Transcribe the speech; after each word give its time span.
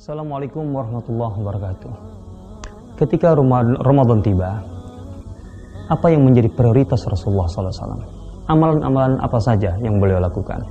Assalamualaikum 0.00 0.64
warahmatullahi 0.72 1.44
wabarakatuh. 1.44 1.92
Ketika 2.96 3.36
Ramadan 3.84 4.24
tiba, 4.24 4.64
apa 5.92 6.06
yang 6.08 6.24
menjadi 6.24 6.48
prioritas 6.56 7.04
Rasulullah 7.04 7.44
SAW? 7.44 8.00
Amalan-amalan 8.48 9.20
apa 9.20 9.36
saja 9.36 9.76
yang 9.84 10.00
beliau 10.00 10.16
lakukan? 10.16 10.64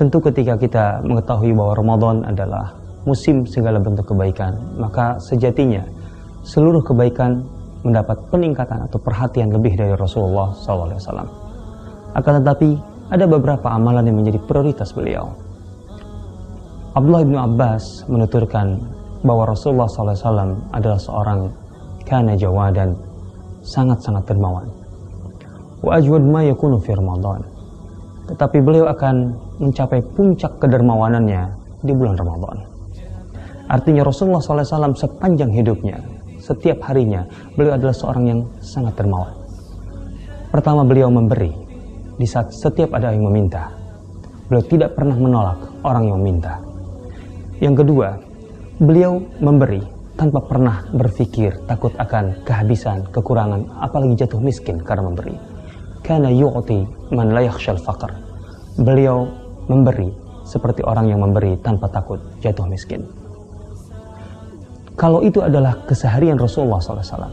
Tentu 0.00 0.16
ketika 0.24 0.56
kita 0.56 1.04
mengetahui 1.04 1.52
bahwa 1.52 1.76
Ramadan 1.76 2.24
adalah 2.24 2.72
musim 3.04 3.44
segala 3.44 3.76
bentuk 3.84 4.08
kebaikan, 4.08 4.80
maka 4.80 5.20
sejatinya 5.20 5.84
seluruh 6.40 6.80
kebaikan 6.80 7.44
mendapat 7.84 8.16
peningkatan 8.32 8.88
atau 8.88 8.96
perhatian 8.96 9.52
lebih 9.52 9.76
dari 9.76 9.92
Rasulullah 9.92 10.56
SAW. 10.56 11.28
Akan 12.16 12.40
tetapi, 12.40 12.80
ada 13.12 13.28
beberapa 13.28 13.68
amalan 13.68 14.08
yang 14.08 14.24
menjadi 14.24 14.40
prioritas 14.48 14.88
beliau. 14.96 15.51
Abdullah 16.92 17.24
bin 17.24 17.40
Abbas 17.40 18.04
menuturkan 18.04 18.76
bahwa 19.24 19.48
Rasulullah 19.48 19.88
SAW 19.88 20.52
adalah 20.76 21.00
seorang 21.00 21.48
kana 22.04 22.36
jawadan 22.36 22.92
sangat-sangat 23.64 24.28
dermawan. 24.28 24.68
Wa 25.80 25.96
ajwad 25.96 26.20
ma 26.20 26.44
yakunu 26.44 26.76
fi 26.84 26.92
Ramadan. 26.92 27.40
Tetapi 28.28 28.60
beliau 28.60 28.92
akan 28.92 29.32
mencapai 29.64 30.04
puncak 30.12 30.60
kedermawanannya 30.60 31.48
di 31.80 31.92
bulan 31.96 32.12
Ramadan. 32.12 32.60
Artinya 33.72 34.04
Rasulullah 34.04 34.44
SAW 34.44 34.92
sepanjang 34.92 35.48
hidupnya, 35.48 35.96
setiap 36.44 36.76
harinya, 36.92 37.24
beliau 37.56 37.72
adalah 37.72 37.96
seorang 37.96 38.24
yang 38.28 38.40
sangat 38.60 39.00
dermawan. 39.00 39.32
Pertama 40.52 40.84
beliau 40.84 41.08
memberi 41.08 41.56
di 42.20 42.28
saat 42.28 42.52
setiap 42.52 42.92
ada 42.92 43.16
yang 43.16 43.24
meminta. 43.32 43.72
Beliau 44.52 44.60
tidak 44.68 44.92
pernah 44.92 45.16
menolak 45.16 45.56
orang 45.88 46.12
yang 46.12 46.20
meminta. 46.20 46.71
Yang 47.62 47.86
kedua, 47.86 48.18
beliau 48.82 49.22
memberi 49.38 49.78
tanpa 50.18 50.42
pernah 50.42 50.82
berpikir 50.90 51.62
takut 51.70 51.94
akan 51.94 52.42
kehabisan, 52.42 53.06
kekurangan, 53.14 53.70
apalagi 53.78 54.18
jatuh 54.18 54.42
miskin 54.42 54.82
karena 54.82 55.06
memberi. 55.06 55.38
Karena 56.02 56.26
yu'ti 56.34 56.82
man 57.14 57.30
la. 57.30 57.46
Beliau 58.82 59.30
memberi 59.70 60.10
seperti 60.42 60.82
orang 60.82 61.06
yang 61.06 61.22
memberi 61.22 61.54
tanpa 61.62 61.86
takut 61.86 62.18
jatuh 62.42 62.66
miskin. 62.66 63.06
Kalau 64.98 65.22
itu 65.22 65.38
adalah 65.38 65.86
keseharian 65.86 66.42
Rasulullah 66.42 66.82
SAW. 66.82 67.30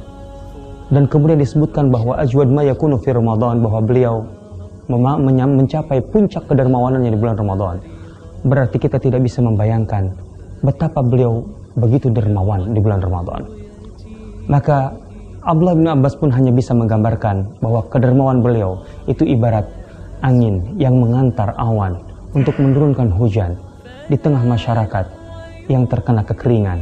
Dan 0.94 1.10
kemudian 1.10 1.42
disebutkan 1.42 1.90
bahwa 1.90 2.22
ajwad 2.22 2.54
ma 2.54 2.62
yakunu 2.62 3.02
fi 3.02 3.18
Ramadan 3.18 3.66
bahwa 3.66 3.82
beliau 3.82 4.30
mencapai 4.94 6.06
puncak 6.06 6.46
kedermawanannya 6.46 7.14
di 7.14 7.18
bulan 7.18 7.34
Ramadan 7.34 7.99
berarti 8.44 8.78
kita 8.80 9.02
tidak 9.02 9.24
bisa 9.24 9.44
membayangkan 9.44 10.16
betapa 10.64 11.00
beliau 11.04 11.44
begitu 11.76 12.12
dermawan 12.12 12.76
di 12.76 12.80
bulan 12.80 13.00
Ramadan. 13.00 13.42
Maka 14.50 14.92
Abdullah 15.46 15.78
bin 15.78 15.88
Abbas 15.88 16.20
pun 16.20 16.30
hanya 16.36 16.52
bisa 16.52 16.76
menggambarkan 16.76 17.64
bahwa 17.64 17.86
kedermawan 17.88 18.44
beliau 18.44 18.84
itu 19.08 19.24
ibarat 19.24 19.64
angin 20.20 20.76
yang 20.76 21.00
mengantar 21.00 21.56
awan 21.56 21.96
untuk 22.36 22.60
menurunkan 22.60 23.08
hujan 23.14 23.56
di 24.12 24.20
tengah 24.20 24.44
masyarakat 24.44 25.06
yang 25.70 25.86
terkena 25.86 26.26
kekeringan, 26.26 26.82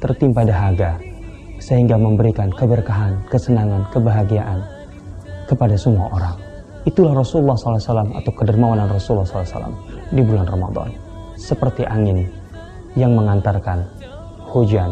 tertimpa 0.00 0.46
dahaga, 0.46 0.96
sehingga 1.58 1.98
memberikan 1.98 2.48
keberkahan, 2.54 3.18
kesenangan, 3.28 3.84
kebahagiaan 3.90 4.62
kepada 5.50 5.74
semua 5.74 6.06
orang. 6.14 6.36
Itulah 6.86 7.12
Rasulullah 7.12 7.58
SAW 7.58 8.14
atau 8.14 8.32
kedermawanan 8.32 8.88
Rasulullah 8.88 9.26
SAW 9.26 9.74
di 10.14 10.22
bulan 10.22 10.46
Ramadan. 10.46 11.07
Seperti 11.38 11.86
angin 11.86 12.26
yang 12.98 13.14
mengantarkan 13.14 13.86
hujan 14.50 14.90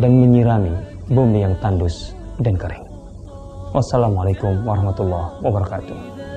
dan 0.00 0.16
menyirami 0.16 0.72
bumi 1.12 1.44
yang 1.44 1.52
tandus 1.60 2.16
dan 2.40 2.56
kering. 2.56 2.80
Wassalamualaikum 3.76 4.64
warahmatullahi 4.64 5.36
wabarakatuh. 5.44 6.31